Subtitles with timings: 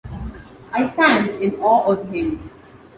[0.73, 2.49] I stand in awe of him.